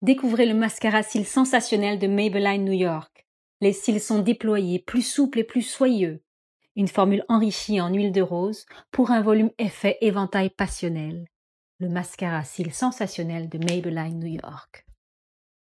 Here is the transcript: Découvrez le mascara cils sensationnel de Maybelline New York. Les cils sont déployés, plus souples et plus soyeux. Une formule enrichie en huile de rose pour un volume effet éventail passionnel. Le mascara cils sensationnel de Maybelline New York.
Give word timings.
Découvrez 0.00 0.46
le 0.46 0.54
mascara 0.54 1.02
cils 1.02 1.26
sensationnel 1.26 1.98
de 1.98 2.06
Maybelline 2.06 2.64
New 2.64 2.72
York. 2.72 3.26
Les 3.60 3.72
cils 3.72 4.00
sont 4.00 4.20
déployés, 4.20 4.78
plus 4.78 5.02
souples 5.02 5.40
et 5.40 5.44
plus 5.44 5.62
soyeux. 5.62 6.22
Une 6.76 6.86
formule 6.86 7.24
enrichie 7.28 7.80
en 7.80 7.92
huile 7.92 8.12
de 8.12 8.22
rose 8.22 8.64
pour 8.92 9.10
un 9.10 9.22
volume 9.22 9.50
effet 9.58 9.98
éventail 10.00 10.50
passionnel. 10.50 11.26
Le 11.80 11.88
mascara 11.88 12.44
cils 12.44 12.72
sensationnel 12.72 13.48
de 13.48 13.58
Maybelline 13.58 14.20
New 14.20 14.40
York. 14.40 14.87